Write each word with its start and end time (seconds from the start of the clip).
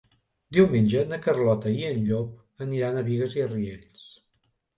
Diumenge 0.55 1.03
na 1.11 1.19
Carlota 1.25 1.73
i 1.81 1.85
en 1.89 1.99
Llop 2.07 2.65
aniran 2.67 2.99
a 2.99 3.05
Bigues 3.11 3.37
i 3.39 3.45
Riells. 3.53 4.09